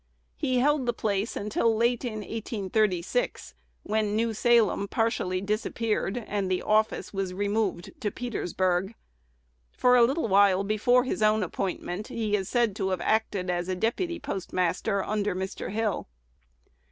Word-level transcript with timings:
He 0.35 0.57
held 0.57 0.87
the 0.87 0.93
place 0.93 1.35
until 1.35 1.75
late 1.77 2.03
in 2.03 2.21
1836, 2.21 3.53
when 3.83 4.15
New 4.15 4.33
Salem 4.33 4.87
partially 4.87 5.41
disappeared, 5.41 6.17
and 6.25 6.49
the 6.49 6.63
office 6.63 7.13
was 7.13 7.35
removed 7.35 7.91
to 8.01 8.09
Petersburg. 8.09 8.95
For 9.71 9.95
a 9.95 10.03
little 10.03 10.27
while 10.27 10.63
before 10.63 11.03
his 11.03 11.21
own 11.21 11.43
appointment, 11.43 12.07
he 12.07 12.35
is 12.35 12.49
said 12.49 12.75
to 12.77 12.89
have 12.89 13.01
acted 13.01 13.51
as 13.51 13.67
"deputy 13.75 14.17
postmaster" 14.19 15.03
under 15.05 15.35
Mr. 15.35 15.69
Hill. 15.71 16.07